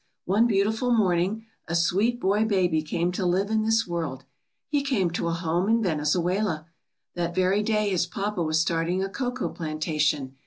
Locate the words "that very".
7.13-7.61